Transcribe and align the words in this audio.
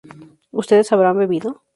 ¿ustedes 0.49 0.91
habrán 0.91 1.19
bebido? 1.19 1.61